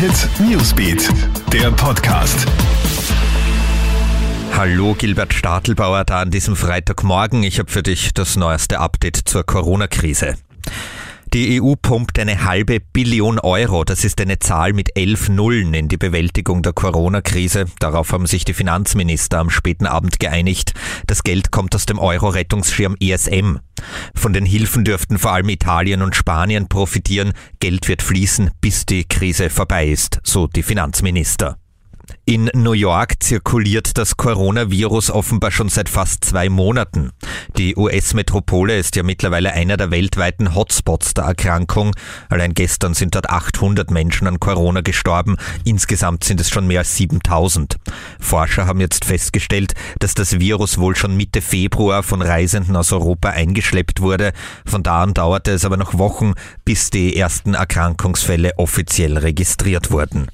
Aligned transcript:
Hit 0.00 0.30
Newsbeat, 0.40 1.10
der 1.52 1.70
Podcast. 1.72 2.46
Hallo, 4.56 4.94
Gilbert 4.94 5.34
Stadelbauer 5.34 6.04
da 6.06 6.22
an 6.22 6.30
diesem 6.30 6.56
Freitagmorgen. 6.56 7.42
Ich 7.42 7.58
habe 7.58 7.70
für 7.70 7.82
dich 7.82 8.14
das 8.14 8.34
neueste 8.36 8.80
Update 8.80 9.16
zur 9.16 9.44
Corona-Krise. 9.44 10.36
Die 11.34 11.60
EU 11.60 11.74
pumpt 11.74 12.18
eine 12.18 12.44
halbe 12.44 12.80
Billion 12.80 13.38
Euro, 13.40 13.84
das 13.84 14.02
ist 14.02 14.22
eine 14.22 14.38
Zahl 14.38 14.72
mit 14.72 14.96
elf 14.96 15.28
Nullen 15.28 15.74
in 15.74 15.88
die 15.88 15.98
Bewältigung 15.98 16.62
der 16.62 16.72
Corona-Krise. 16.72 17.66
Darauf 17.78 18.10
haben 18.12 18.26
sich 18.26 18.46
die 18.46 18.54
Finanzminister 18.54 19.38
am 19.38 19.50
späten 19.50 19.86
Abend 19.86 20.18
geeinigt. 20.18 20.72
Das 21.06 21.22
Geld 21.24 21.50
kommt 21.50 21.74
aus 21.74 21.84
dem 21.84 21.98
Euro-Rettungsschirm 21.98 22.96
ESM. 22.98 23.58
Von 24.14 24.32
den 24.32 24.46
Hilfen 24.46 24.84
dürften 24.84 25.18
vor 25.18 25.32
allem 25.32 25.48
Italien 25.48 26.02
und 26.02 26.16
Spanien 26.16 26.68
profitieren. 26.68 27.32
Geld 27.60 27.88
wird 27.88 28.02
fließen, 28.02 28.50
bis 28.60 28.86
die 28.86 29.04
Krise 29.04 29.50
vorbei 29.50 29.88
ist, 29.88 30.20
so 30.22 30.46
die 30.46 30.62
Finanzminister. 30.62 31.56
In 32.30 32.48
New 32.54 32.74
York 32.74 33.14
zirkuliert 33.24 33.98
das 33.98 34.16
Coronavirus 34.16 35.10
offenbar 35.10 35.50
schon 35.50 35.68
seit 35.68 35.88
fast 35.88 36.24
zwei 36.24 36.48
Monaten. 36.48 37.10
Die 37.58 37.74
US-Metropole 37.74 38.78
ist 38.78 38.94
ja 38.94 39.02
mittlerweile 39.02 39.52
einer 39.52 39.76
der 39.76 39.90
weltweiten 39.90 40.54
Hotspots 40.54 41.14
der 41.14 41.24
Erkrankung. 41.24 41.90
Allein 42.28 42.54
gestern 42.54 42.94
sind 42.94 43.16
dort 43.16 43.30
800 43.30 43.90
Menschen 43.90 44.28
an 44.28 44.38
Corona 44.38 44.80
gestorben. 44.80 45.38
Insgesamt 45.64 46.22
sind 46.22 46.40
es 46.40 46.50
schon 46.50 46.68
mehr 46.68 46.78
als 46.78 46.96
7000. 46.98 47.78
Forscher 48.20 48.64
haben 48.64 48.78
jetzt 48.78 49.06
festgestellt, 49.06 49.74
dass 49.98 50.14
das 50.14 50.38
Virus 50.38 50.78
wohl 50.78 50.94
schon 50.94 51.16
Mitte 51.16 51.42
Februar 51.42 52.04
von 52.04 52.22
Reisenden 52.22 52.76
aus 52.76 52.92
Europa 52.92 53.30
eingeschleppt 53.30 54.02
wurde. 54.02 54.34
Von 54.64 54.84
da 54.84 55.02
an 55.02 55.14
dauerte 55.14 55.50
es 55.50 55.64
aber 55.64 55.76
noch 55.76 55.98
Wochen, 55.98 56.34
bis 56.64 56.90
die 56.90 57.16
ersten 57.16 57.54
Erkrankungsfälle 57.54 58.52
offiziell 58.56 59.18
registriert 59.18 59.90
wurden. 59.90 60.28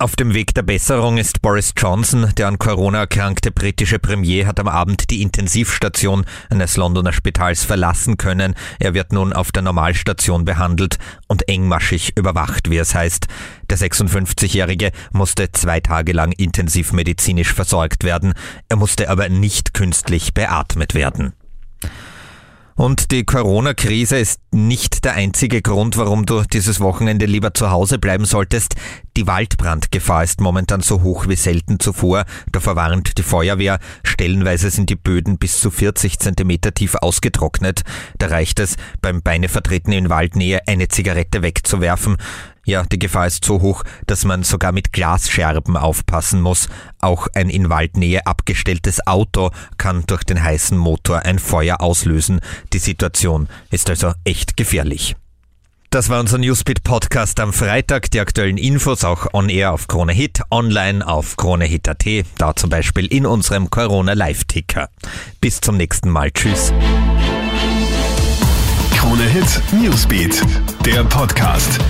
Auf 0.00 0.14
dem 0.14 0.32
Weg 0.32 0.54
der 0.54 0.62
Besserung 0.62 1.18
ist 1.18 1.42
Boris 1.42 1.74
Johnson. 1.76 2.32
Der 2.36 2.46
an 2.46 2.60
Corona 2.60 3.00
erkrankte 3.00 3.50
britische 3.50 3.98
Premier 3.98 4.46
hat 4.46 4.60
am 4.60 4.68
Abend 4.68 5.10
die 5.10 5.22
Intensivstation 5.22 6.24
eines 6.50 6.76
Londoner 6.76 7.12
Spitals 7.12 7.64
verlassen 7.64 8.16
können. 8.16 8.54
Er 8.78 8.94
wird 8.94 9.12
nun 9.12 9.32
auf 9.32 9.50
der 9.50 9.62
Normalstation 9.62 10.44
behandelt 10.44 10.98
und 11.26 11.48
engmaschig 11.48 12.12
überwacht, 12.16 12.70
wie 12.70 12.78
es 12.78 12.94
heißt. 12.94 13.26
Der 13.70 13.76
56-Jährige 13.76 14.92
musste 15.10 15.50
zwei 15.50 15.80
Tage 15.80 16.12
lang 16.12 16.30
intensivmedizinisch 16.30 17.52
versorgt 17.52 18.04
werden. 18.04 18.34
Er 18.68 18.76
musste 18.76 19.10
aber 19.10 19.28
nicht 19.28 19.74
künstlich 19.74 20.32
beatmet 20.32 20.94
werden. 20.94 21.32
Und 22.78 23.10
die 23.10 23.24
Corona-Krise 23.24 24.20
ist 24.20 24.40
nicht 24.52 25.04
der 25.04 25.14
einzige 25.14 25.62
Grund, 25.62 25.96
warum 25.96 26.26
du 26.26 26.44
dieses 26.44 26.78
Wochenende 26.78 27.26
lieber 27.26 27.52
zu 27.52 27.72
Hause 27.72 27.98
bleiben 27.98 28.24
solltest. 28.24 28.76
Die 29.16 29.26
Waldbrandgefahr 29.26 30.22
ist 30.22 30.40
momentan 30.40 30.80
so 30.80 31.02
hoch 31.02 31.26
wie 31.26 31.34
selten 31.34 31.80
zuvor. 31.80 32.24
Da 32.52 32.60
verwarnt 32.60 33.18
die 33.18 33.24
Feuerwehr. 33.24 33.80
Stellenweise 34.04 34.70
sind 34.70 34.90
die 34.90 34.94
Böden 34.94 35.38
bis 35.38 35.60
zu 35.60 35.72
40 35.72 36.20
Zentimeter 36.20 36.72
tief 36.72 36.94
ausgetrocknet. 36.94 37.82
Da 38.18 38.28
reicht 38.28 38.60
es, 38.60 38.76
beim 39.02 39.22
Beinevertreten 39.22 39.92
in 39.92 40.08
Waldnähe 40.08 40.60
eine 40.68 40.86
Zigarette 40.86 41.42
wegzuwerfen. 41.42 42.16
Ja, 42.68 42.82
die 42.82 42.98
Gefahr 42.98 43.26
ist 43.26 43.46
so 43.46 43.62
hoch, 43.62 43.82
dass 44.06 44.26
man 44.26 44.42
sogar 44.42 44.72
mit 44.72 44.92
Glasscherben 44.92 45.74
aufpassen 45.78 46.42
muss. 46.42 46.68
Auch 47.00 47.26
ein 47.32 47.48
in 47.48 47.70
Waldnähe 47.70 48.26
abgestelltes 48.26 49.06
Auto 49.06 49.52
kann 49.78 50.04
durch 50.06 50.22
den 50.22 50.42
heißen 50.42 50.76
Motor 50.76 51.20
ein 51.20 51.38
Feuer 51.38 51.80
auslösen. 51.80 52.42
Die 52.74 52.78
Situation 52.78 53.48
ist 53.70 53.88
also 53.88 54.12
echt 54.24 54.58
gefährlich. 54.58 55.16
Das 55.88 56.10
war 56.10 56.20
unser 56.20 56.36
Newsbeat 56.36 56.84
Podcast 56.84 57.40
am 57.40 57.54
Freitag. 57.54 58.10
Die 58.10 58.20
aktuellen 58.20 58.58
Infos 58.58 59.02
auch 59.02 59.32
on 59.32 59.48
air 59.48 59.72
auf 59.72 59.88
Krone 59.88 60.12
Hit, 60.12 60.42
online 60.50 61.08
auf 61.08 61.38
KroneHit.at, 61.38 62.04
da 62.36 62.54
zum 62.54 62.68
Beispiel 62.68 63.06
in 63.06 63.24
unserem 63.24 63.70
Corona 63.70 64.12
Live 64.12 64.44
Ticker. 64.44 64.90
Bis 65.40 65.62
zum 65.62 65.78
nächsten 65.78 66.10
Mal. 66.10 66.30
Tschüss. 66.32 66.70
Krone 68.94 69.24
Hit 69.24 69.62
Newsbeat, 69.72 70.42
der 70.84 71.02
Podcast. 71.04 71.80